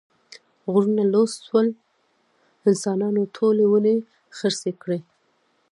غرونه 0.71 1.03
لوڅ 1.13 1.31
شول، 1.45 1.67
انسانانو 2.69 3.21
ټولې 3.35 3.65
ونې 3.71 3.95
خرڅې 4.37 4.71
کړې. 4.81 4.99